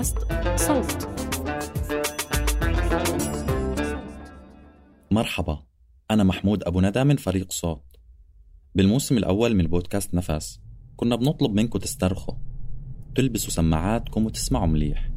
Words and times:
بودكاست 0.00 0.18
صوت. 0.56 1.08
مرحبا 5.10 5.62
أنا 6.10 6.24
محمود 6.24 6.62
أبو 6.64 6.80
ندى 6.80 7.04
من 7.04 7.16
فريق 7.16 7.52
صوت. 7.52 7.84
بالموسم 8.74 9.16
الأول 9.16 9.54
من 9.54 9.66
بودكاست 9.66 10.14
نفس 10.14 10.60
كنا 10.96 11.16
بنطلب 11.16 11.52
منكم 11.52 11.78
تسترخوا. 11.78 12.34
تلبسوا 13.14 13.50
سماعاتكم 13.50 14.26
وتسمعوا 14.26 14.66
مليح. 14.66 15.10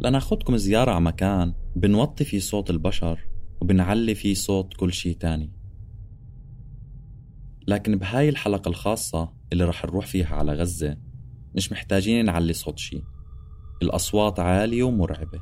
لناخدكم 0.00 0.56
زيارة 0.56 0.90
على 0.90 1.00
مكان 1.00 1.54
بنوطي 1.76 2.24
فيه 2.24 2.38
صوت 2.38 2.70
البشر 2.70 3.20
وبنعلي 3.60 4.14
فيه 4.14 4.34
صوت 4.34 4.74
كل 4.74 4.92
شي 4.92 5.14
تاني. 5.14 5.52
لكن 7.68 7.96
بهاي 7.98 8.28
الحلقة 8.28 8.68
الخاصة 8.68 9.32
اللي 9.52 9.64
رح 9.64 9.84
نروح 9.84 10.06
فيها 10.06 10.34
على 10.36 10.52
غزة 10.52 10.96
مش 11.54 11.72
محتاجين 11.72 12.24
نعلي 12.24 12.52
صوت 12.52 12.78
شي 12.78 13.13
الأصوات 13.82 14.40
عالية 14.40 14.82
ومرعبة 14.82 15.40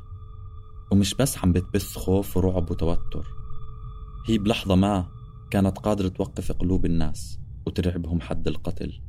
ومش 0.91 1.13
بس 1.13 1.37
عم 1.37 1.51
بتبث 1.51 1.97
خوف 1.97 2.37
ورعب 2.37 2.71
وتوتر. 2.71 3.27
هي 4.27 4.37
بلحظة 4.37 4.75
ما 4.75 5.05
كانت 5.51 5.77
قادرة 5.77 6.07
توقف 6.07 6.51
قلوب 6.51 6.85
الناس 6.85 7.39
وترعبهم 7.65 8.21
حد 8.21 8.47
القتل. 8.47 9.01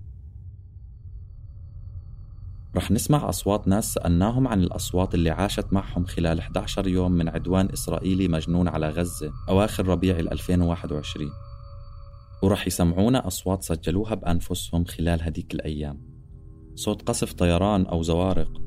رح 2.77 2.91
نسمع 2.91 3.29
أصوات 3.29 3.69
ناس 3.69 3.93
سألناهم 3.93 4.49
عن 4.49 4.61
الأصوات 4.61 5.15
اللي 5.15 5.31
عاشت 5.31 5.73
معهم 5.73 6.05
خلال 6.05 6.39
11 6.39 6.89
يوم 6.89 7.13
من 7.13 7.29
عدوان 7.29 7.69
إسرائيلي 7.73 8.29
مجنون 8.29 8.69
على 8.69 8.89
غزة 8.89 9.33
أواخر 9.49 9.89
ربيع 9.89 10.19
2021 10.19 11.31
ورح 12.43 12.67
يسمعونا 12.67 13.27
أصوات 13.27 13.63
سجلوها 13.63 14.15
بأنفسهم 14.15 14.85
خلال 14.85 15.23
هديك 15.23 15.55
الأيام. 15.55 16.01
صوت 16.75 17.03
قصف 17.03 17.33
طيران 17.33 17.87
أو 17.87 18.03
زوارق. 18.03 18.64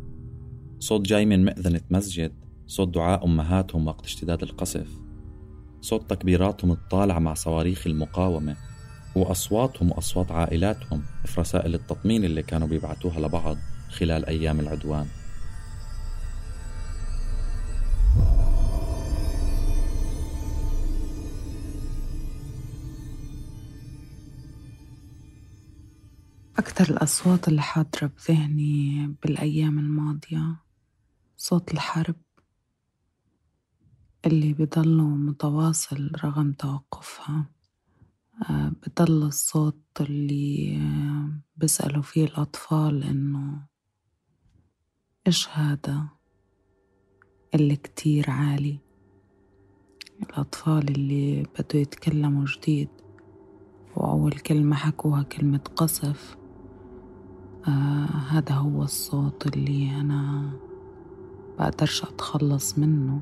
صوت 0.79 1.01
جاي 1.01 1.25
من 1.25 1.45
مئذنة 1.45 1.81
مسجد 1.89 2.31
صوت 2.67 2.87
دعاء 2.87 3.25
أمهاتهم 3.25 3.87
وقت 3.87 4.05
اشتداد 4.05 4.43
القصف. 4.43 4.87
صوت 5.81 6.09
تكبيراتهم 6.09 6.71
الطالعة 6.71 7.19
مع 7.19 7.33
صواريخ 7.33 7.87
المقاومة 7.87 8.55
وأصواتهم 9.15 9.91
وأصوات 9.91 10.31
عائلاتهم 10.31 11.03
في 11.25 11.41
رسائل 11.41 11.75
التطمين 11.75 12.23
اللي 12.23 12.43
كانوا 12.43 12.67
بيبعتوها 12.67 13.19
لبعض 13.19 13.57
خلال 13.89 14.25
أيام 14.25 14.59
العدوان. 14.59 15.07
أكثر 26.57 26.93
الأصوات 26.93 27.47
اللي 27.47 27.61
حاضرة 27.61 28.11
بذهني 28.17 29.15
بالأيام 29.23 29.79
الماضية 29.79 30.66
صوت 31.39 31.73
الحرب 31.73 32.15
اللي 34.25 34.53
بضله 34.53 35.03
متواصل 35.03 36.11
رغم 36.23 36.53
توقفها. 36.53 37.45
آه، 38.49 38.69
بضل 38.69 39.23
الصوت 39.23 39.83
اللي 40.01 40.79
بيسألوا 41.57 42.01
فيه 42.01 42.25
الأطفال 42.25 43.03
إنه 43.03 43.65
إيش 45.27 45.49
هذا 45.49 46.07
اللي 47.55 47.75
كتير 47.75 48.29
عالي؟ 48.29 48.79
الأطفال 50.23 50.89
اللي 50.89 51.43
بدوا 51.43 51.81
يتكلموا 51.81 52.45
جديد 52.45 52.89
وأول 53.95 54.31
كلمة 54.31 54.75
حكوها 54.75 55.23
كلمة 55.23 55.61
قصف. 55.75 56.37
آه 57.67 58.05
هذا 58.05 58.53
هو 58.53 58.83
الصوت 58.83 59.47
اللي 59.47 60.01
أنا 60.01 60.51
بقدرش 61.59 62.03
أتخلص 62.03 62.77
منه. 62.77 63.19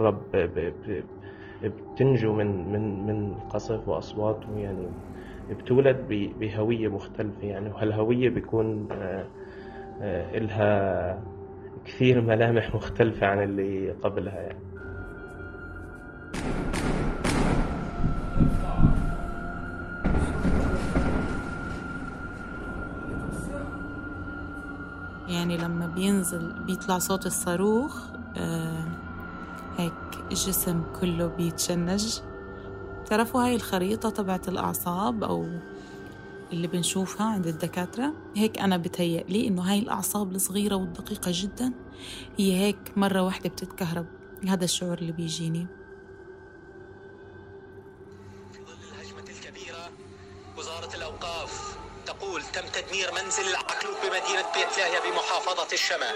ب... 0.00 0.72
بتنجو 1.62 2.32
من 2.32 2.72
من 2.72 3.06
من 3.06 3.32
القصف 3.32 3.88
وأصواته 3.88 4.58
يعني 4.58 4.88
بتولد 5.50 5.96
ب... 6.08 6.30
بهوية 6.40 6.88
مختلفة 6.88 7.42
يعني 7.46 7.70
وهالهوية 7.70 8.28
بيكون 8.28 8.88
آه، 8.92 9.26
آه، 10.02 10.38
إلها 10.38 11.22
كثير 11.84 12.20
ملامح 12.20 12.74
مختلفة 12.74 13.26
عن 13.26 13.42
اللي 13.42 13.90
قبلها 13.90 14.40
يعني. 14.40 14.58
يعني 25.28 25.56
لما 25.56 25.86
بينزل 25.86 26.52
بيطلع 26.66 26.98
صوت 26.98 27.26
الصاروخ 27.26 28.10
آه 28.36 28.84
هيك 29.78 29.92
الجسم 30.30 30.82
كله 31.00 31.26
بيتشنج. 31.26 32.20
تعرفوا 33.06 33.44
هاي 33.44 33.54
الخريطة 33.56 34.10
تبعت 34.10 34.48
الأعصاب 34.48 35.24
أو 35.24 35.46
اللي 36.52 36.66
بنشوفها 36.66 37.26
عند 37.26 37.46
الدكاترة؟ 37.46 38.12
هيك 38.36 38.58
أنا 38.58 38.76
بتهيأ 38.76 39.22
لي 39.28 39.48
إنه 39.48 39.62
هاي 39.62 39.78
الأعصاب 39.78 40.34
الصغيرة 40.34 40.74
والدقيقة 40.74 41.30
جدا 41.34 41.72
هي 42.38 42.56
هيك 42.56 42.92
مرة 42.96 43.22
واحدة 43.22 43.48
بتتكهرب. 43.48 44.06
هذا 44.48 44.64
الشعور 44.64 44.98
اللي 44.98 45.12
بيجيني. 45.12 45.66
في 48.52 48.58
ظل 48.58 48.72
الهجمة 48.92 49.20
الكبيرة 49.30 49.90
وزارة 50.58 50.96
الأوقاف 50.96 51.76
تقول 52.06 52.42
تم 52.42 52.62
تدمير 52.72 53.08
منزل 53.12 53.50
العقلوب 53.50 53.94
بمدينة 54.02 54.42
بيت 54.54 54.78
لاهيا 54.78 55.00
بمحافظة 55.10 55.72
الشمال 55.72 56.14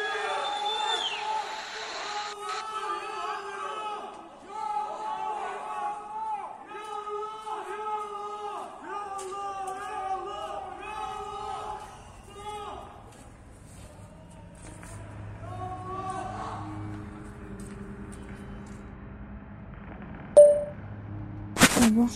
بابا 21.81 22.09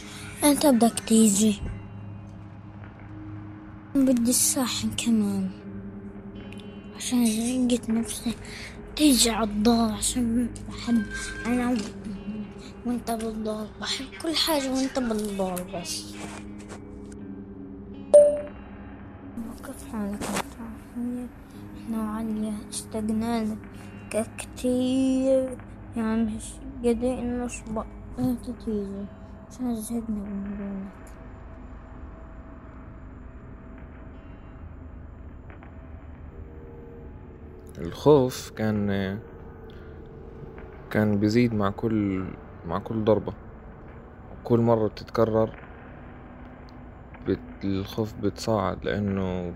بدك 0.71 1.01
تيجي؟ 1.01 1.61
بدي 3.95 4.31
الساحن 4.31 4.91
كمان. 4.91 5.51
عشان 6.97 7.25
لقيت 7.25 7.91
نفسي. 7.91 8.35
تيجي 8.97 9.31
عالدار 9.31 9.93
عشان 9.93 10.49
بحب 10.69 11.03
أنا 11.47 11.77
وأنت 12.87 13.11
بالدار. 13.11 13.69
بحب 13.81 14.05
كل 14.23 14.37
حاجة 14.37 14.73
وأنت 14.73 14.99
بالدار 14.99 15.67
بس. 15.75 16.15
كيف 19.67 19.93
حالك 19.93 20.23
إحنا 21.79 22.03
وعليا 22.03 22.55
اشتقنا 22.71 23.45
لك 23.45 24.27
كتير 24.39 25.57
يعني 25.97 26.25
مش 26.25 26.45
قادرين 26.85 27.41
نصبر 27.41 27.87
أنت 28.19 28.51
تيجي. 28.65 29.20
عشان 29.51 29.75
زهقنا 29.75 30.09
من 30.09 30.57
دونك 30.59 30.93
الخوف 37.79 38.51
كان 38.51 39.19
كان 40.91 41.19
بيزيد 41.19 41.55
مع 41.55 41.71
كل 41.71 42.25
مع 42.67 42.79
كل 42.79 43.05
ضربة. 43.05 43.33
كل 44.45 44.61
مرة 44.61 44.89
بتتكرر 44.89 45.59
بت... 47.27 47.39
الخوف 47.65 48.15
بتصاعد 48.15 48.85
لأنه 48.85 49.55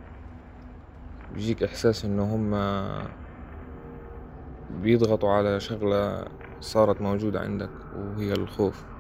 بيجيك 1.35 1.63
إحساس 1.63 2.05
إنه 2.05 2.35
هما 2.35 3.03
بيضغطوا 4.83 5.31
على 5.31 5.61
شغلة 5.61 6.25
صارت 6.61 7.01
موجودة 7.01 7.41
عندك 7.41 7.71
وهي 7.97 8.33
الخوف. 8.33 8.94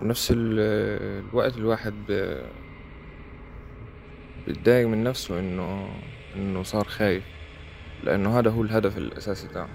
بنفس 0.00 0.30
ال- 0.30 1.26
الوقت 1.30 1.56
الواحد 1.56 1.94
بيتضايق 4.46 4.86
من 4.86 5.04
نفسه 5.04 5.38
إنه 5.38 5.88
إنه 6.36 6.62
صار 6.62 6.84
خايف 6.84 7.24
لأنه 8.04 8.38
هذا 8.38 8.50
هو 8.50 8.62
الهدف 8.62 8.98
الأساسي 8.98 9.48
تاعه 9.48 9.68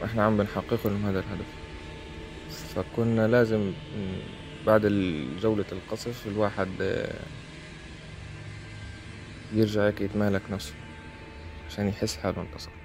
وإحنا 0.00 0.22
عم 0.24 0.36
بنحقق 0.36 0.86
لهم 0.86 1.06
هذا 1.06 1.18
الهدف. 1.20 1.46
فكنا 2.74 3.26
لازم 3.26 3.72
بعد 4.66 4.86
جولة 5.42 5.64
القصف 5.72 6.26
الواحد 6.26 6.68
يرجع 9.54 9.86
هيك 9.86 10.00
يتمالك 10.00 10.42
نفسه 10.50 10.74
عشان 11.68 11.88
يحس 11.88 12.16
حاله 12.16 12.42
انتصر. 12.42 12.77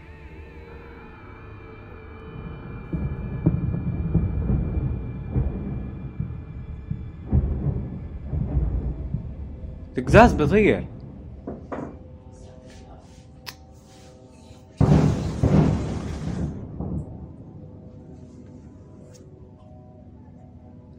القزاز 9.97 10.33
بيضيع 10.33 10.83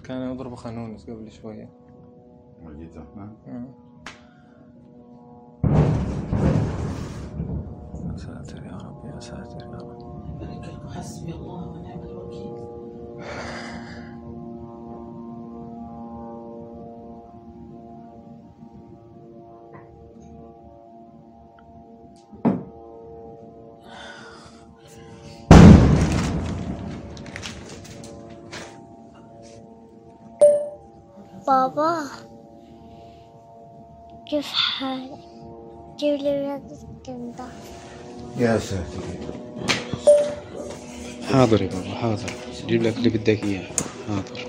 كان 0.05 0.32
يضربوا 0.32 0.56
خانونس 0.56 1.11
قبل 1.11 1.32
شوية. 1.32 1.70
ولقيته 2.62 3.05
يا 8.12 8.17
ساتر 8.17 8.64
يا 8.67 8.76
رب 8.76 9.05
يا 9.14 9.20
ساتر 9.20 9.67
يا 9.67 9.79
رب. 9.79 10.88
حسبي 10.88 11.32
الله 11.32 11.69
ونعم 11.69 12.02
الوكيل. 12.02 12.64
بابا 31.46 32.05
كيف 34.31 34.46
حالك؟ 34.46 35.19
جيب 35.99 36.20
لي 36.20 36.41
ولادك 36.41 37.08
انت 37.08 37.41
يا 38.38 38.58
ساتر. 38.58 39.02
حاضر 41.32 41.62
يا 41.62 41.69
بابا 41.69 41.94
حاضر. 41.94 42.32
جيب 42.67 42.82
لك 42.82 42.96
اللي 42.96 43.08
بدك 43.08 43.44
إياه. 43.44 43.67
حاضر. 44.08 44.46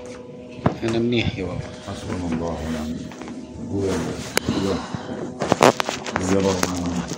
أنا 0.82 0.98
منيح 0.98 1.38
يا 1.38 1.44
بابا. 1.44 1.60
حسبنا 1.88 2.34
الله 2.34 2.56
ونعم 2.66 2.86
الوكيل. 2.86 3.08
قول 3.70 3.90
قول 4.48 4.76
يا 6.32 6.38
رب 6.38 6.56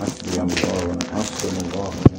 حسبي 0.01 0.41
الله 0.41 0.83
ونعم 0.83 0.99
حسبنا 1.13 1.61
الله 1.61 1.79
ونعم 1.79 1.93
الوكيل. 2.09 2.18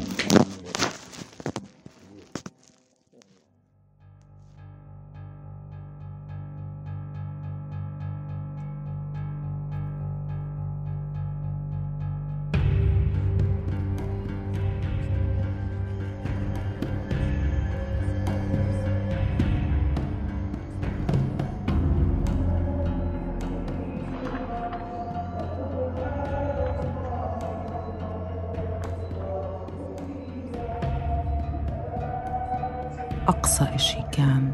إشي 33.65 33.99
كان 34.13 34.53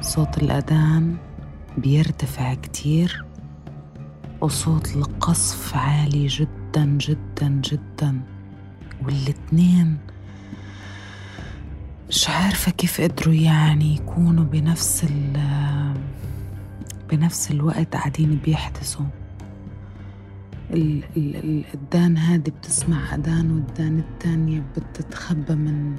صوت 0.00 0.38
الأذان 0.42 1.16
بيرتفع 1.78 2.54
كتير 2.54 3.24
وصوت 4.40 4.96
القصف 4.96 5.76
عالي 5.76 6.26
جدا 6.26 6.84
جدا 6.84 7.48
جدا. 7.48 8.20
والاتنين 9.04 9.96
مش 12.08 12.28
عارفة 12.28 12.72
كيف 12.72 13.00
قدروا 13.00 13.34
يعني 13.34 13.94
يكونوا 13.94 14.44
بنفس 14.44 15.04
ال 15.04 15.40
بنفس 17.10 17.50
الوقت 17.50 17.96
قاعدين 17.96 18.34
بيحدثوا. 18.44 19.06
ال- 20.70 21.04
ال- 21.16 21.36
الأذان 21.36 22.16
هادي 22.16 22.50
بتسمع 22.50 23.14
أذان 23.14 23.50
والأذان 23.50 23.98
التانية 23.98 24.62
بتتخبى 24.76 25.54
من 25.54 25.96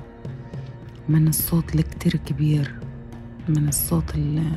من 1.10 1.28
الصوت 1.28 1.76
الكتير 1.76 2.16
كبير 2.26 2.76
من 3.48 3.68
الصوت 3.68 4.16
اللي 4.16 4.52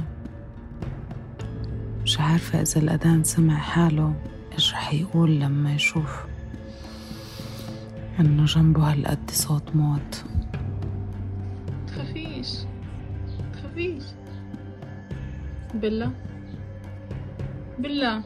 مش 2.02 2.20
عارفة 2.20 2.60
إذا 2.62 2.80
الأذان 2.80 3.24
سمع 3.24 3.56
حاله 3.56 4.14
إيش 4.52 4.72
رح 4.72 4.94
يقول 4.94 5.40
لما 5.40 5.74
يشوف 5.74 6.24
إنه 8.20 8.44
جنبه 8.44 8.92
هالقد 8.92 9.30
صوت 9.30 9.76
موت. 9.76 10.24
تخافيش 11.86 12.48
تخافيش 13.52 14.02
بلا 15.74 16.10
بلا 17.78 18.22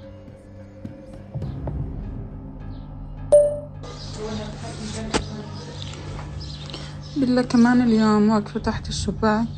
بلا 7.16 7.42
كمان 7.42 7.82
اليوم 7.82 8.28
واقفة 8.28 8.60
تحت 8.60 8.88
الشباك. 8.88 9.48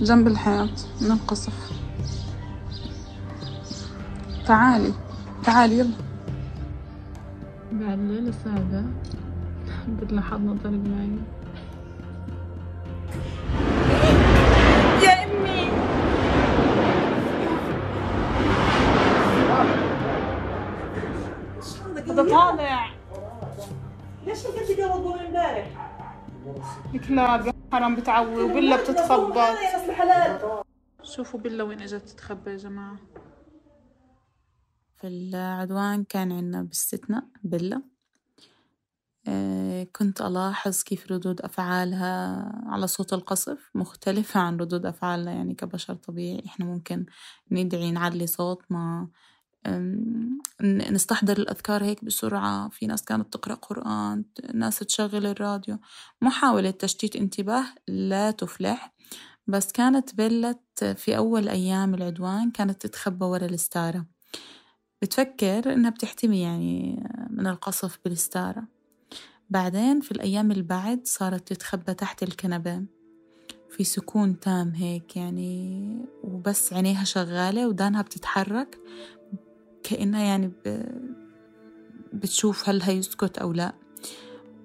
جنب 0.00 0.26
الحيط 0.26 0.70
من 1.00 1.10
القصف 1.10 1.72
تعالي 4.46 4.92
تعالي 5.44 5.78
يلا. 5.78 5.94
بعد 7.72 7.98
ليلة 7.98 8.32
سادة 8.44 8.84
له 10.10 10.22
حضنا 10.22 10.56
طريق 10.64 10.80
معي. 10.80 11.18
يا 15.02 15.24
أمي. 15.24 15.70
هذا 22.10 22.22
طالع. 22.22 22.69
كلاب 27.10 27.54
حرام 27.72 27.96
بتعوي 27.96 28.42
وبلا 28.42 28.76
بتتخبط 28.82 29.56
شوفوا 31.02 31.40
بلا 31.40 31.64
وين 31.64 31.80
إجت 31.82 31.94
تتخبى 31.94 32.50
يا 32.50 32.56
جماعة. 32.56 32.96
في 34.96 35.06
العدوان 35.06 36.04
كان 36.04 36.32
عنا 36.32 36.62
باستثناء 36.62 37.24
بلا 37.42 37.82
آه، 39.28 39.86
كنت 39.96 40.20
ألاحظ 40.20 40.82
كيف 40.82 41.12
ردود 41.12 41.40
أفعالها 41.40 42.42
على 42.66 42.86
صوت 42.86 43.12
القصف 43.12 43.70
مختلفة 43.74 44.40
عن 44.40 44.56
ردود 44.56 44.86
أفعالنا 44.86 45.32
يعني 45.32 45.54
كبشر 45.54 45.94
طبيعي. 45.94 46.42
إحنا 46.46 46.66
ممكن 46.66 47.06
ندعي 47.50 47.90
نعلي 47.90 48.26
صوتنا 48.26 49.08
نستحضر 50.62 51.38
الأذكار 51.38 51.84
هيك 51.84 52.04
بسرعة. 52.04 52.68
في 52.68 52.86
ناس 52.86 53.04
كانت 53.04 53.32
تقرأ 53.32 53.54
قرآن 53.54 54.24
ناس 54.54 54.78
تشغل 54.78 55.26
الراديو. 55.26 55.78
محاولة 56.22 56.70
تشتيت 56.70 57.16
انتباه 57.16 57.64
لا 57.88 58.30
تفلح 58.30 58.94
بس 59.46 59.72
كانت 59.72 60.14
بلت 60.14 60.84
في 60.84 61.16
أول 61.16 61.48
أيام 61.48 61.94
العدوان 61.94 62.50
كانت 62.50 62.86
تتخبى 62.86 63.24
ورا 63.24 63.46
الستارة. 63.46 64.06
بتفكر 65.02 65.72
إنها 65.72 65.90
بتحتمي 65.90 66.42
يعني 66.42 67.04
من 67.30 67.46
القصف 67.46 67.98
بالستارة. 68.04 68.64
بعدين 69.50 70.00
في 70.00 70.12
الأيام 70.12 70.50
اللي 70.50 70.62
بعد 70.62 71.00
صارت 71.04 71.52
تتخبى 71.52 71.94
تحت 71.94 72.22
الكنبة. 72.22 72.84
في 73.70 73.84
سكون 73.84 74.40
تام 74.40 74.70
هيك 74.74 75.16
يعني 75.16 75.96
وبس 76.24 76.72
عينيها 76.72 77.04
شغالة 77.04 77.68
ودانها 77.68 78.02
بتتحرك. 78.02 78.78
كأنها 79.82 80.24
يعني. 80.24 80.52
بتشوف 82.12 82.68
هل 82.68 82.82
هيسكت 82.82 83.38
أو 83.38 83.52
لا. 83.52 83.72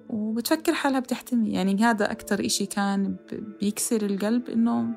وبتفكر 0.10 0.74
حالها 0.74 1.00
بتحتمي. 1.00 1.50
يعني 1.54 1.84
هذا 1.84 2.12
أكتر 2.12 2.46
إشي 2.46 2.66
كان 2.66 3.16
بيكسر 3.62 4.06
القلب 4.06 4.50
إنه 4.50 4.94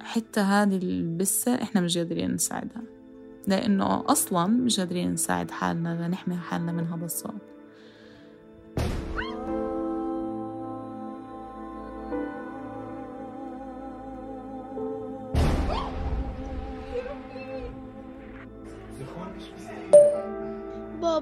حتى 0.00 0.40
هذه 0.40 0.76
البسة 0.76 1.54
إحنا 1.54 1.80
مش 1.80 1.98
قادرين 1.98 2.34
نساعدها. 2.34 2.82
لأنه 3.46 4.04
أصلا 4.10 4.46
مش 4.46 4.80
قادرين 4.80 5.12
نساعد 5.12 5.50
حالنا 5.50 6.06
لنحمي 6.06 6.36
حالنا 6.36 6.72
من 6.72 6.86
هذا 6.86 7.04
الصوت 7.04 7.59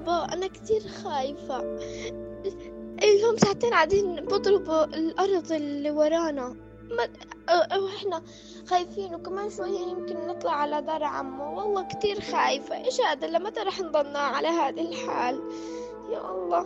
بابا 0.09 0.33
أنا 0.33 0.47
كتير 0.47 0.81
خايفة. 0.81 1.61
لهم 3.03 3.37
ساعتين 3.37 3.69
قاعدين 3.69 4.15
بضربوا 4.25 4.83
الأرض 4.83 5.51
اللي 5.51 5.91
ورانا. 5.91 6.55
ما 6.89 7.07
وإحنا 7.77 8.21
خايفين 8.67 9.15
وكمان 9.15 9.49
شوية 9.49 9.79
يمكن 9.79 10.27
نطلع 10.27 10.51
على 10.51 10.81
دار 10.81 11.03
عمو 11.03 11.59
والله 11.59 11.87
كتير 11.87 12.21
خايفة. 12.21 12.75
إيش 12.75 13.01
هذا؟ 13.01 13.27
لمتى 13.27 13.59
رح 13.59 13.81
نضلنا 13.81 14.19
على 14.19 14.47
هذا 14.47 14.81
الحال؟ 14.81 15.41
يا 16.11 16.31
الله. 16.31 16.65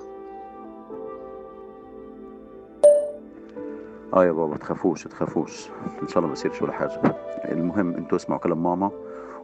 آه 4.14 4.26
يا 4.26 4.32
بابا 4.32 4.58
تخافوش 4.58 5.04
تخافوش. 5.04 5.68
إن 6.02 6.08
شاء 6.08 6.18
الله 6.18 6.28
ما 6.28 6.34
يصيرش 6.34 6.62
ولا 6.62 6.72
حاجة. 6.72 7.16
المهم 7.52 7.96
أنتوا 7.96 8.18
اسمعوا 8.18 8.42
كلام 8.42 8.64
ماما 8.64 8.92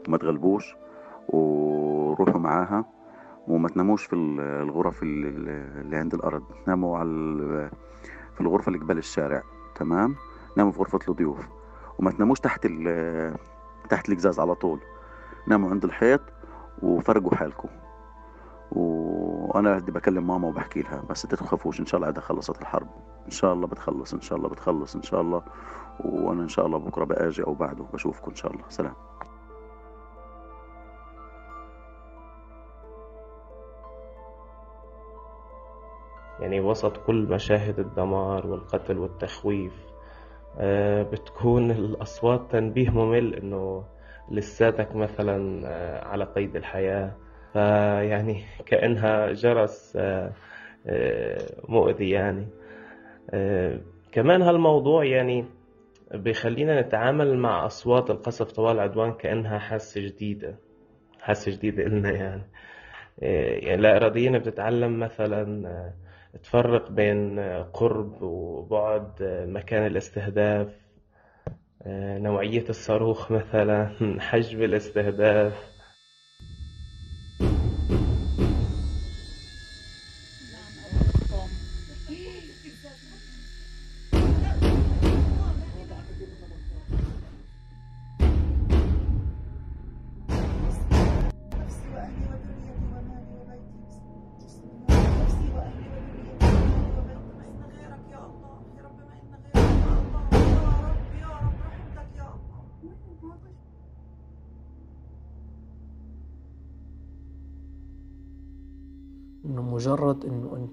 وما 0.08 0.18
تغلبوش 0.18 0.76
وروحوا 1.30 2.40
معاها. 2.40 2.99
وما 3.50 3.70
تناموش 3.70 4.06
في 4.06 4.14
ال- 4.16 4.40
الغرف 4.40 5.04
اللي, 5.04 5.98
عند 5.98 6.14
الأرض. 6.14 6.44
ناموا 6.68 6.98
على 6.98 7.70
في 8.34 8.42
الغرفة 8.42 8.68
اللي 8.68 8.80
قبال 8.80 8.98
الشارع 8.98 9.44
تمام؟ 9.76 10.16
ناموا 10.58 10.72
في 10.72 10.80
غرفة 10.80 11.00
الضيوف. 11.10 11.48
وما 12.00 12.12
تناموش 12.12 12.40
تحت 12.40 12.68
تحت 13.90 14.10
القزاز 14.10 14.40
على 14.40 14.56
طول. 14.56 14.80
ناموا 15.48 15.70
عند 15.70 15.84
الحيط 15.84 16.22
وفرقوا 16.84 17.36
حالكم. 17.36 17.70
وأنا 18.72 19.78
بدي 19.78 19.92
بكلم 19.92 20.28
ماما 20.28 20.48
وبحكي 20.48 20.82
لها 20.82 21.04
بس 21.10 21.24
أنتوا 21.26 21.38
تخافوش 21.38 21.80
إن 21.80 21.86
شاء 21.86 21.98
الله 21.98 22.08
عندها 22.08 22.22
خلصت 22.24 22.62
الحرب. 22.62 22.88
إن 23.26 23.32
شاء 23.32 23.54
الله 23.54 23.68
بتخلص 23.68 24.14
إن 24.14 24.22
شاء 24.22 24.38
الله 24.38 24.50
بتخلص 24.50 24.96
إن 24.96 25.04
شاء 25.04 25.22
الله. 25.22 25.42
وأنا 26.00 26.44
إن 26.44 26.48
شاء 26.50 26.66
الله 26.66 26.78
بكرة 26.78 27.04
بآجي 27.06 27.44
أو 27.44 27.54
بعده 27.54 27.86
بشوفكم 27.94 28.32
إن 28.32 28.36
شاء 28.36 28.52
الله. 28.52 28.64
سلام. 28.70 28.94
يعني 36.42 36.60
وسط 36.60 36.98
كل 36.98 37.16
مشاهد 37.16 37.80
الدمار 37.80 38.48
والقتل 38.48 38.98
والتخويف 38.98 39.90
آه، 40.58 41.04
بتكون 41.04 41.72
الأصوات 41.82 42.52
تنبيه 42.52 42.90
ممل 42.90 43.36
إنه 43.36 43.86
لساتك 44.32 44.96
مثلا 44.96 45.62
آه، 45.68 46.06
على 46.08 46.26
قيد 46.26 46.56
الحياة. 46.56 47.16
فيعني 47.54 48.44
كأنها 48.66 49.32
جرس 49.32 49.98
آه، 50.02 50.32
مؤذي 51.70 52.10
يعني. 52.10 52.48
كمان 54.12 54.42
هالموضوع 54.42 55.06
يعني 55.06 55.46
بيخلينا 56.14 56.82
نتعامل 56.82 57.38
مع 57.38 57.66
أصوات 57.66 58.10
القصف 58.10 58.52
طوال 58.52 58.76
العدوان 58.76 59.14
كأنها 59.14 59.60
حاسة 59.60 60.02
جديدة 60.02 60.56
حاسة 61.22 61.52
جديدة 61.52 61.84
إلنا 61.84 62.12
يعني. 62.12 62.44
يعني 63.68 63.82
لا 63.82 63.96
إراديا 63.98 64.38
بتتعلم 64.38 65.00
مثلا 65.00 65.74
تفرق 66.44 66.92
بين 66.92 67.40
آه، 67.40 67.62
قرب 67.74 68.22
وبعد 68.22 69.22
آه، 69.22 69.46
مكان 69.46 69.86
الاستهداف 69.86 70.68
آه، 71.82 72.18
نوعية 72.18 72.64
الصاروخ 72.70 73.32
مثلا 73.32 73.90
حجم 74.20 74.64
الاستهداف. 74.64 75.54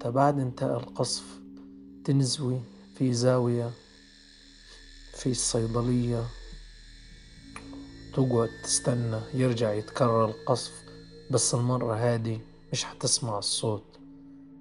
بعد 0.09 0.39
انتهاء 0.39 0.77
القصف 0.77 1.23
تنزوي 2.03 2.59
في 2.95 3.13
زاوية 3.13 3.71
في 5.13 5.31
الصيدلية. 5.31 6.23
تقعد 8.13 8.49
تستنى 8.63 9.19
يرجع 9.33 9.73
يتكرر 9.73 10.25
القصف. 10.25 10.83
بس 11.31 11.53
المرة 11.53 11.95
هادي 11.95 12.39
مش 12.71 12.83
حتسمع 12.83 13.37
الصوت. 13.37 13.99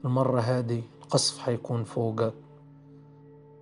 المرة 0.05 0.41
هادي 0.41 0.83
القصف 1.03 1.39
حيكون 1.39 1.85
فوقك 1.85 2.35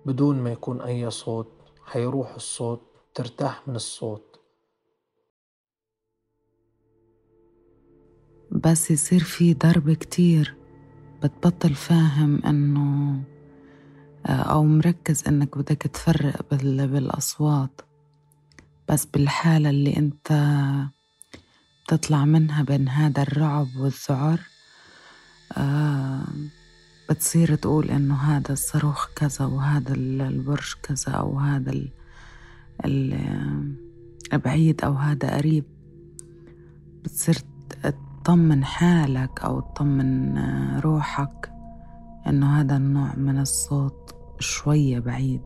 بدون 0.05 0.41
ما 0.41 0.51
يكون 0.51 0.81
أي 0.81 1.11
صوت 1.11 1.51
حيروح 1.85 2.35
الصوت 2.35 2.81
ترتاح 3.13 3.67
من 3.67 3.75
الصوت. 3.75 4.39
بس 8.51 8.91
يصير 8.91 9.23
في 9.23 9.53
ضرب 9.53 9.91
كتير. 9.91 10.64
بتبطل 11.27 11.73
فاهم 11.75 12.41
إنه 12.45 13.21
أو 14.25 14.63
مركز 14.63 15.27
إنك 15.27 15.57
بدك 15.57 15.81
تفرق 15.81 16.45
بال- 16.51 16.87
بالأصوات. 16.87 17.81
بس 18.89 19.05
بالحالة 19.05 19.69
اللي 19.69 19.97
أنت 19.97 20.27
بتطلع 21.85 22.25
منها 22.25 22.63
بين 22.63 22.89
هذا 22.89 23.21
الرعب 23.21 23.67
والذعر 23.77 24.39
آه 25.57 26.23
بتصير 27.09 27.55
تقول 27.55 27.89
إنه 27.89 28.15
هذا 28.15 28.53
الصاروخ 28.53 29.07
كذا 29.15 29.45
وهذا 29.45 29.93
ال- 29.93 30.21
البرج 30.21 30.73
كذا 30.83 31.13
أو 31.13 31.39
هذا 31.39 31.71
ال 31.71 31.89
ال- 32.85 33.75
بعيد 34.33 34.81
أو 34.83 34.93
هذا 34.93 35.37
قريب. 35.37 35.63
بتصير 37.03 37.35
تطمن 38.25 38.63
حالك 38.63 39.43
أو 39.43 39.59
تطمن 39.59 40.37
آه، 40.37 40.79
روحك 40.79 41.51
إنه 42.27 42.59
هذا 42.59 42.77
النوع 42.77 43.15
من 43.15 43.39
الصوت 43.39 44.15
شوية 44.39 44.99
بعيد. 44.99 45.41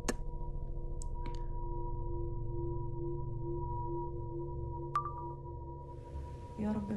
يا 6.59 6.71
رب 6.71 6.91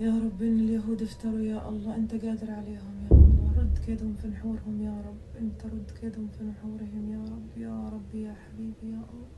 يا 0.00 0.10
رب 0.10 0.42
إن 0.42 0.60
اليهود 0.60 1.02
افتروا 1.02 1.40
يا 1.40 1.68
الله 1.68 1.96
أنت 1.96 2.12
قادر 2.12 2.50
عليهم 2.50 2.94
يا 3.04 3.10
الله. 3.10 3.52
رد 3.58 3.78
كيدهم 3.86 4.14
في 4.14 4.28
نحورهم 4.28 4.82
يا 4.82 5.02
رب. 5.08 5.42
أنت 5.42 5.66
رد 5.66 5.90
كيدهم 6.00 6.28
في 6.28 6.44
نحورهم 6.44 7.10
يا 7.12 7.24
رب. 7.32 7.62
يا 7.62 7.88
رب 7.88 8.14
يا 8.14 8.34
حبيبي 8.34 8.92
يا 8.92 9.02
الله. 9.12 9.37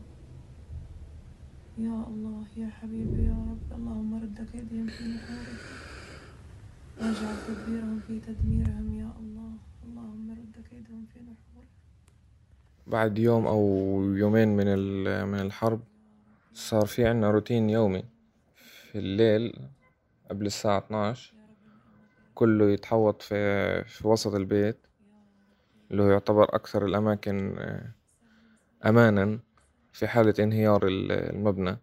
يا 1.80 2.04
الله 2.12 2.44
يا 2.56 2.68
حبيبي 2.68 3.22
يا 3.26 3.36
رب. 3.50 3.72
اللهم 3.78 4.14
رد 4.22 4.38
كيدهم 4.52 4.86
في 4.86 5.04
نحورهم 5.04 5.58
واجعل 6.98 7.36
تدبيرهم 7.46 8.00
في 8.06 8.20
تدميرهم 8.20 8.86
يا 9.00 9.10
الله. 9.20 9.52
اللهم 9.84 10.30
رد 10.30 10.56
كيدهم 10.70 11.06
في 11.12 11.18
نحورهم 11.20 11.68
بعد 12.86 13.18
يوم 13.18 13.46
أو 13.46 13.62
يومين 14.16 14.48
من 14.56 14.66
من 15.28 15.40
الحرب 15.40 15.80
صار 16.52 16.86
في 16.86 17.06
عنا 17.06 17.30
روتين 17.30 17.70
يومي. 17.70 18.04
في 18.90 18.98
الليل 18.98 19.52
قبل 20.30 20.46
الساعة 20.46 20.78
12 20.78 21.34
كله 22.34 22.70
يتحوط 22.70 23.22
في 23.22 23.84
في 23.84 24.08
وسط 24.08 24.34
البيت 24.34 24.78
اللي 25.90 26.02
هو 26.02 26.10
يعتبر 26.10 26.44
أكثر 26.54 26.86
الأماكن 26.86 27.58
آه، 27.58 27.92
أمانا. 28.88 29.38
في 29.92 30.06
حالة 30.08 30.34
انهيار 30.38 30.86
ال- 30.86 31.12
المبنى 31.12 31.78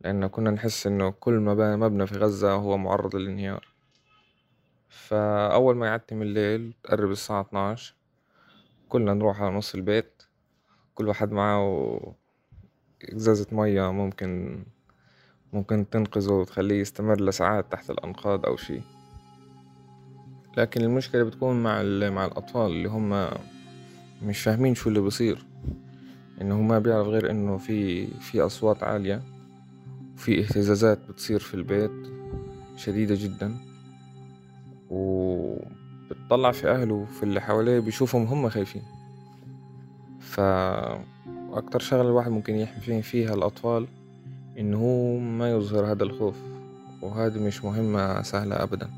لأن 0.00 0.26
كنا 0.26 0.50
نحس 0.50 0.86
إنه 0.86 1.10
كل 1.10 1.32
مبنى 1.76 2.06
في 2.06 2.14
غزة 2.18 2.52
هو 2.52 2.76
معرض 2.78 3.16
للانهيار. 3.16 3.68
فأول 4.88 5.76
ما 5.76 5.86
يعتم 5.86 6.22
الليل 6.22 6.74
تقرب 6.82 7.10
الساعة 7.10 7.40
12 7.40 7.94
كلنا 8.88 9.14
نروح 9.14 9.42
على 9.42 9.54
نص 9.56 9.74
البيت 9.74 10.22
كل 10.94 11.08
واحد 11.08 11.32
معه 11.32 12.00
إزازة 13.16 13.46
مية 13.52 13.92
ممكن 13.92 14.62
ممكن 15.52 15.90
تنقذه 15.90 16.32
وتخليه 16.32 16.80
يستمر 16.80 17.20
لساعات 17.20 17.72
تحت 17.72 17.90
الأنقاض 17.90 18.46
أو 18.46 18.56
شي 18.56 18.80
لكن 20.56 20.80
المشكلة 20.80 21.22
بتكون 21.24 21.62
مع 21.62 21.82
مع 22.10 22.24
الأطفال 22.26 22.66
اللي 22.66 22.88
هم 22.88 23.28
مش 24.22 24.42
فاهمين 24.42 24.74
شو 24.74 24.88
اللي 24.88 25.00
بيصير. 25.00 25.44
إنه 26.40 26.62
ما 26.62 26.78
بيعرف 26.78 27.06
غير 27.06 27.30
إنه 27.30 27.56
في 27.56 28.06
في 28.06 28.40
أصوات 28.40 28.82
عالية 28.82 29.22
وفي 30.14 30.40
اهتزازات 30.40 30.98
بتصير 31.08 31.40
في 31.40 31.54
البيت 31.54 31.90
شديدة 32.76 33.14
جدا 33.18 33.56
وبتطلع 34.90 36.52
في 36.52 36.70
أهله 36.70 36.94
وفي 36.94 37.22
اللي 37.22 37.40
حواليه 37.40 37.78
بيشوفهم 37.78 38.24
هم 38.24 38.48
خايفين. 38.48 38.82
فأكتر 40.20 41.78
شغلة 41.78 42.02
الواحد 42.08 42.30
ممكن 42.30 42.54
يحمي 42.54 43.02
فيها 43.02 43.34
الأطفال 43.34 43.86
إنه 44.58 44.78
هو 44.78 45.18
ما 45.18 45.50
يظهر 45.50 45.92
هذا 45.92 46.02
الخوف 46.02 46.36
وهذه 47.02 47.38
مش 47.38 47.64
مهمة 47.64 48.22
سهلة 48.22 48.62
أبدا. 48.62 48.90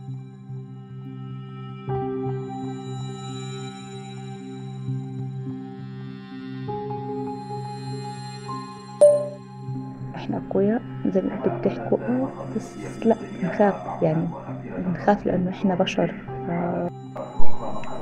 إحنا 10.56 10.76
أقوياء 10.76 10.82
زي 11.14 11.20
ما 11.20 11.32
أنتوا 11.34 11.52
بتحكوا 11.52 11.98
آه 12.08 12.28
بس 12.56 13.06
لا 13.06 13.16
بنخاف 13.42 13.74
يعني 14.02 14.28
بنخاف 14.78 15.26
لأنه 15.26 15.50
إحنا 15.50 15.74
بشر 15.74 16.14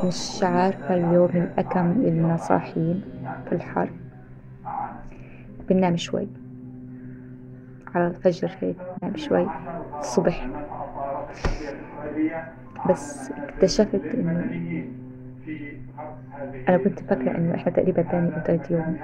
مش 0.04 0.42
عارفة 0.42 0.94
اليوم 0.94 1.30
الأكم 1.34 1.90
إلنا 1.90 2.37
صاحيين 2.37 3.02
في 3.49 3.54
الحر 3.54 3.88
بننام 5.68 5.96
شوي. 5.96 6.26
على 7.94 8.06
الفجر 8.06 8.50
هيك 8.61 8.76
بننام 9.02 9.16
شوي 9.16 9.46
الصبح. 10.00 10.49
بس 12.90 13.32
اكتشفت 13.32 14.14
إنه 14.14 14.44
أنا 16.68 16.76
كنت 16.76 17.00
فاكرة 17.00 17.38
إنه 17.38 17.54
إحنا 17.54 17.73
تقريبا 17.73 18.02
تاني 18.02 18.28
أو 18.37 18.40
تالت 18.40 18.70
يوم. 18.70 18.96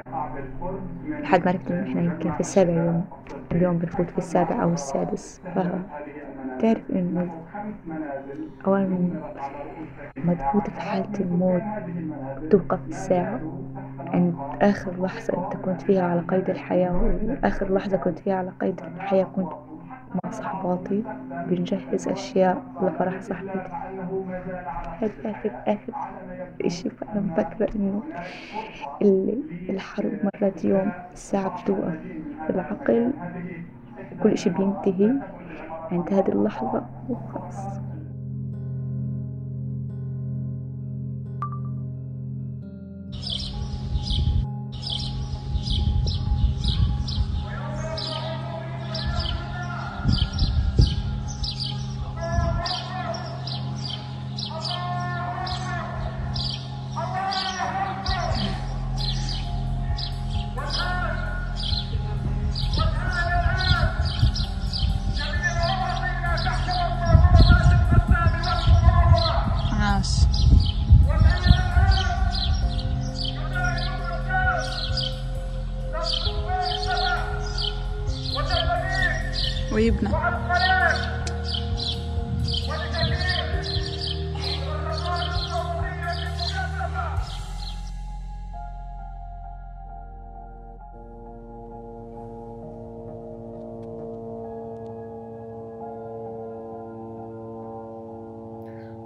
لحد 1.23 1.45
ما 1.45 1.50
عرفت 1.50 1.71
إنه 1.71 1.83
إحنا 1.83 2.02
يمكن 2.02 2.33
في 2.33 2.40
السابع 2.40 2.73
يوم. 2.73 3.04
اليوم 3.52 3.78
بنفوت 3.78 4.11
في 4.11 4.19
السابع 4.19 4.62
أو 4.62 4.73
السادس. 4.73 5.40
فتعرف 5.54 6.90
إنه 6.90 7.30
أول 8.66 9.23
ما 10.23 10.35
تفوت 10.35 10.71
في 10.71 10.80
حالة 10.80 11.11
الموت 11.21 11.62
توقف 12.50 12.88
الساعة 12.88 13.42
عند 14.14 14.42
آخر 14.62 15.02
لحظة 15.02 15.35
أنت 15.38 15.57
كنت 15.57 15.83
فيها 15.83 16.02
على 16.02 16.21
قيد 16.21 16.50
الحياة 16.50 16.92
وآخر 16.97 17.75
لحظة 17.75 17.97
كنت 17.97 18.19
فيها 18.19 18.35
على 18.35 18.50
قيد 18.61 18.80
الحياة 18.97 19.25
كنت 19.25 19.52
مع 20.25 20.30
صحباتي 20.30 21.04
بنجهز 21.45 22.09
أشياء 22.09 22.64
لفرح 22.80 23.21
صاحبتي. 23.21 23.73
هذا 25.02 25.14
آخر 25.26 25.52
آخر 25.66 25.94
إشي 26.62 26.90
فأنا 26.90 27.20
مفكرة 27.20 27.68
إنه 27.76 28.04
الحرب 29.70 30.18
مرت 30.42 30.64
يوم 30.64 30.92
الساعة 31.14 31.49
بتوقف 31.49 31.99
العقل 32.50 33.14
كل 34.18 34.32
إشي 34.32 34.50
بينتهي 34.50 35.23
عند 35.92 36.12
هذه 36.14 36.28
اللحظة 36.32 36.90
وخلاص. 37.09 37.80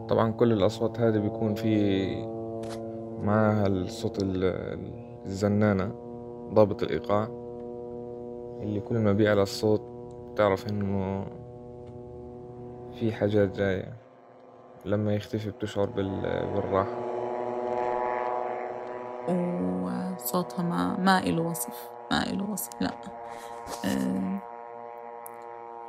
طبعا 0.08 0.32
كل 0.32 0.52
الأصوات 0.52 1.00
هذه 1.00 1.18
بيكون 1.18 1.54
في 1.54 2.06
معاها 3.22 3.66
الصوت 3.66 4.16
الزنانة 5.26 5.94
ضابط 6.54 6.82
الإيقاع 6.82 7.24
اللي 8.62 8.80
كل 8.80 8.98
ما 8.98 9.12
بيعلى 9.12 9.42
الصوت 9.42 9.80
بتعرف 10.32 10.68
إنه 10.68 11.26
في 13.00 13.12
حاجات 13.12 13.56
جاية. 13.56 13.92
لما 14.84 15.14
يختفي 15.14 15.50
بتشعر 15.50 15.86
بالراحة. 15.86 16.98
وصوتها 19.28 20.62
ما 20.62 20.96
ما 21.00 21.18
إله 21.18 21.42
وصف 21.42 21.90
ما 22.10 22.22
إله 22.22 22.50
وصف 22.50 22.70
لا. 22.80 22.90
أه. 23.84 24.53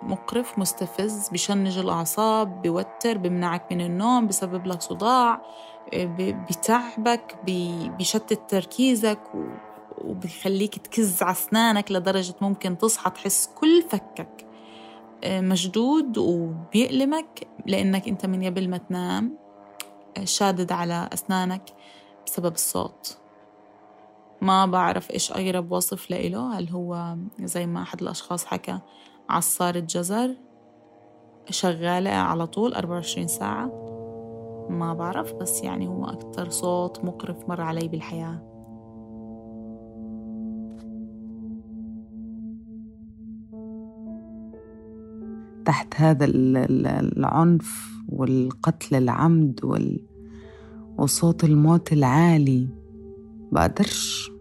مقرف 0.04 0.60
مستفز 0.60 1.30
بشنج 1.30 1.78
الأعصاب 1.78 2.62
بوتر 2.62 3.18
بمنعك 3.18 3.72
من 3.72 3.82
النوم 3.82 4.28
بسبب 4.28 4.66
لك 4.68 4.82
صداع 4.82 5.42
بتعبك 5.94 7.38
بشتت 8.00 8.50
تركيزك 8.50 9.20
وبيخليك 9.98 10.78
تكز 10.78 11.24
على 11.24 11.32
أسنانك 11.32 11.92
لدرجة 11.92 12.36
ممكن 12.42 12.78
تصحى 12.78 13.10
تحس 13.10 13.50
كل 13.56 13.82
فكك 13.90 14.48
مشدود 15.26 16.18
وبيألمك 16.18 17.48
لأنك 17.66 18.08
أنت 18.08 18.26
من 18.26 18.44
قبل 18.44 18.70
ما 18.70 18.78
تنام 18.78 19.38
شادد 20.24 20.72
على 20.72 21.10
أسنانك 21.14 21.64
بسبب 22.26 22.54
الصوت. 22.54 23.18
ما 24.42 24.66
بعرف 24.66 25.12
إيش 25.12 25.32
أقرب 25.32 25.72
وصف 25.72 26.12
لإله 26.12 26.60
هل 26.60 26.70
هو 26.70 27.18
زي 27.40 27.66
ما 27.66 27.82
أحد 27.82 28.02
الأشخاص 28.02 28.46
حكى 28.46 28.80
عصارة 29.30 29.80
جزر 29.80 30.36
شغالة 31.50 32.10
على 32.10 32.48
طول 32.48 32.74
24 32.74 33.28
ساعة. 33.28 33.82
ما 34.70 34.94
بعرف 34.94 35.34
بس 35.34 35.64
يعني 35.64 35.88
هو 35.88 36.06
أكتر 36.06 36.50
صوت 36.50 37.06
مقرف 37.06 37.50
مر 37.50 37.62
علي 37.62 37.88
بالحياة. 37.88 38.52
تحت 45.66 45.94
هذا 45.96 46.26
العنف 46.26 47.96
والقتل 48.10 48.96
العمد 48.96 49.60
وصوت 50.98 51.44
الموت 51.44 51.94
العالي 51.94 52.68
بقدرش 53.52 54.32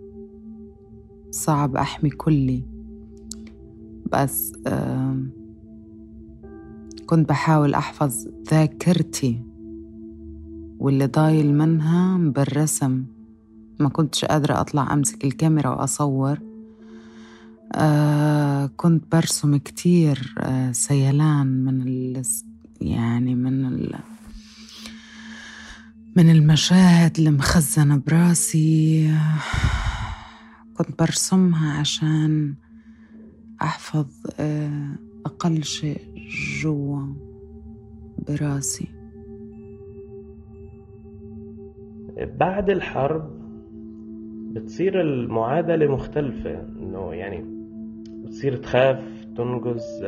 صعب 1.30 1.76
أحمي 1.76 2.10
كلي. 2.10 2.73
بس 4.12 4.52
كنت 7.06 7.28
بحاول 7.28 7.74
أحفظ 7.74 8.28
ذاكرتي 8.50 9.42
واللي 10.78 11.06
ضايل 11.06 11.54
منها 11.54 12.18
بالرسم. 12.18 13.04
ما 13.80 13.88
كنتش 13.88 14.24
قادرة 14.24 14.60
أطلع 14.60 14.92
أمسك 14.92 15.24
الكاميرا 15.24 15.70
وأصور. 15.70 16.38
آه 17.72 18.70
كنت 18.76 19.04
برسم 19.12 19.56
كتير 19.56 20.34
آه 20.38 20.72
سيلان 20.72 21.46
من 21.46 21.82
ال 21.82 22.22
يعني 22.80 23.34
من 23.34 23.66
ال 23.66 23.98
من 26.16 26.30
المشاهد 26.30 27.18
المخزنة 27.18 27.96
براسي. 28.06 29.18
كنت 30.74 30.98
برسمها 30.98 31.72
عشان 31.78 32.54
أحفظ 33.62 34.06
أقل 35.26 35.62
شيء 35.62 36.00
جوا 36.62 37.14
براسي. 38.28 38.88
بعد 42.18 42.70
الحرب 42.70 43.44
بتصير 44.52 45.00
المعادلة 45.00 45.86
مختلفة 45.92 46.60
إنه 46.60 47.14
يعني 47.14 47.44
بتصير 48.24 48.56
تخاف 48.56 49.24
تنقز 49.36 50.02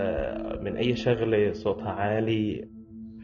من 0.63 0.77
أي 0.77 0.97
شغلة 0.97 1.53
صوتها 1.53 1.91
عالي. 1.91 2.69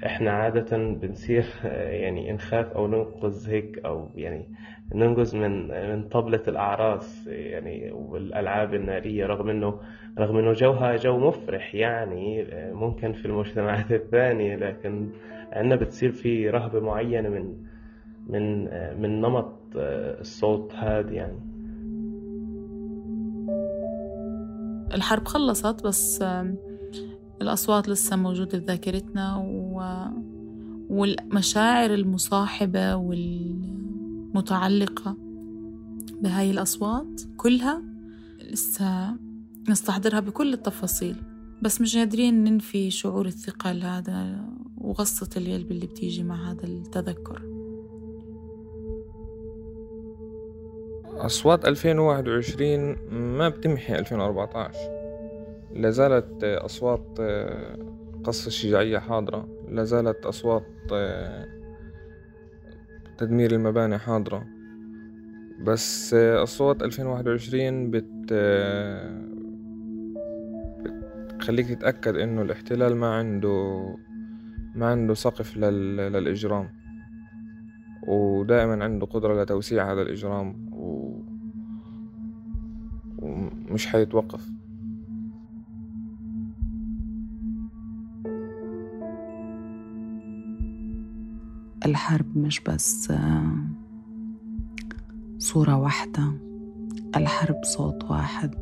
إحنا 0.07 0.31
عادة 0.31 0.77
بنصير 0.77 1.45
يعني 1.65 2.33
نخاف 2.33 2.73
أو 2.73 2.87
ننقز 2.87 3.49
هيك 3.49 3.79
أو 3.85 4.11
يعني 4.15 4.49
ننقز 4.95 5.37
من 5.37 5.69
من 5.69 6.09
طبلة 6.09 6.43
الأعراس 6.49 7.27
يعني 7.27 7.93
والألعاب 7.93 8.75
النارية 8.75 9.27
رغم 9.27 9.49
إنه 9.49 9.81
رغم 10.19 10.39
إنه 10.39 10.53
جوها 10.53 10.97
جو 10.97 11.19
مفرح 11.19 11.75
يعني 11.75 12.47
ممكن 12.73 13.13
في 13.13 13.25
المجتمعات 13.25 13.93
الثانية 14.03 14.57
لكن 14.57 15.09
عندنا 15.53 15.77
بتصير 15.77 16.13
في 16.13 16.51
رهبة 16.51 16.81
معينة 16.81 17.29
من 17.29 17.57
من 18.27 18.65
من 19.03 19.21
نمط 19.21 19.55
الصوت 19.77 20.75
هذا 20.75 21.11
يعني. 21.11 21.39
الحرب 24.95 25.29
خلصت 25.29 25.87
بس 25.87 26.25
الأصوات 27.43 27.89
لسه 27.89 28.17
موجودة 28.17 28.59
في 28.59 28.65
ذاكرتنا 28.65 29.37
و... 29.37 29.83
والمشاعر 30.91 31.95
المصاحبة 31.95 32.97
والمتعلقة 32.97 35.17
بهاي 36.21 36.51
الأصوات 36.51 37.21
كلها 37.37 37.83
لسه 38.51 39.17
نستحضرها 39.69 40.21
بكل 40.21 40.53
التفاصيل. 40.53 41.17
بس 41.63 41.81
مش 41.81 41.97
قادرين 41.97 42.45
ننفي 42.45 42.91
شعور 42.91 43.27
الثقل 43.27 43.83
هذا 43.83 44.45
وغصة 44.79 45.29
القلب 45.37 45.71
اللي 45.71 45.87
بتيجي 45.87 46.23
مع 46.23 46.51
هذا 46.51 46.65
التذكر. 46.65 47.43
أصوات 51.17 51.65
2021 51.65 52.97
ما 53.13 53.49
بتمحي 53.49 53.99
2014 53.99 55.02
لازالت 55.75 56.45
أصوات 56.45 57.19
قصف 58.25 58.47
الشجاعية 58.47 58.99
حاضرة 58.99 59.49
لازالت 59.69 60.27
أصوات 60.27 60.67
تدمير 63.19 63.53
المباني 63.53 63.99
حاضرة. 63.99 64.47
بس 65.61 66.15
أصوات 66.15 66.83
2021 66.83 67.91
بت 67.91 68.33
بتخليك 71.35 71.69
تتأكد 71.69 72.17
إنه 72.17 72.43
الاحتلال 72.43 72.97
ما 72.97 73.15
عنده 73.15 73.87
ما 74.75 74.87
عنده 74.87 75.15
سقف 75.15 75.57
لل... 75.57 75.97
للإجرام. 75.97 76.69
ودائما 78.09 78.85
عنده 78.85 79.07
قدرة 79.07 79.43
لتوسيع 79.43 79.93
هذا 79.93 80.03
الإجرام 80.03 80.69
و... 80.73 81.19
ومش 83.19 83.87
حيتوقف. 83.87 84.49
الحرب 91.87 92.39
مش 92.39 92.61
بس 92.61 93.13
صورة 95.39 95.77
واحدة 95.77 96.33
الحرب 97.17 97.65
صوت 97.65 98.05
واحد. 98.05 98.55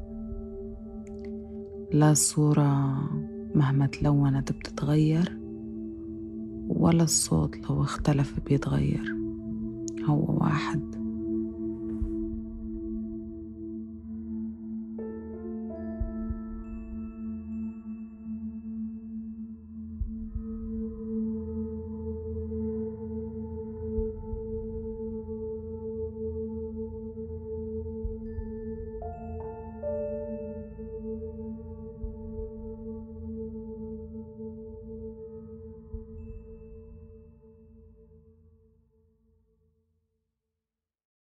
لا 1.92 2.10
الصورة 2.10 3.00
مهما 3.54 3.86
تلونت 3.86 4.52
بتتغير 4.52 5.38
ولا 6.68 7.02
الصوت 7.02 7.56
لو 7.56 7.82
اختلف 7.82 8.40
بيتغير. 8.46 9.16
هو 10.04 10.38
واحد. 10.40 10.99